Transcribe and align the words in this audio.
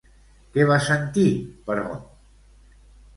Què 0.53 0.63
va 0.69 0.77
sentir, 0.85 1.25
però? 1.67 1.91